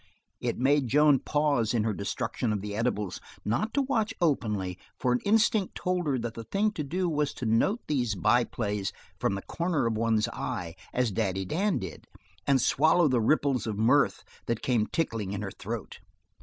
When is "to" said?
3.75-3.83, 6.71-6.83, 7.35-7.45